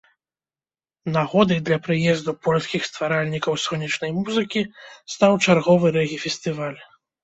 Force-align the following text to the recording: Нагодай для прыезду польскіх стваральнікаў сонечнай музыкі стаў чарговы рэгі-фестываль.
Нагодай 1.17 1.59
для 1.67 1.77
прыезду 1.89 2.31
польскіх 2.47 2.81
стваральнікаў 2.91 3.53
сонечнай 3.67 4.11
музыкі 4.19 4.61
стаў 5.17 5.43
чарговы 5.45 5.97
рэгі-фестываль. 6.03 6.79